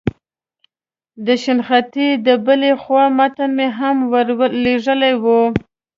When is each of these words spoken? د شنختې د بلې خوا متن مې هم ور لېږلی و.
د 1.25 1.27
شنختې 1.43 2.07
د 2.27 2.27
بلې 2.45 2.71
خوا 2.81 3.03
متن 3.17 3.49
مې 3.57 3.67
هم 3.79 3.97
ور 4.11 4.27
لېږلی 4.63 5.13
و. 5.23 5.25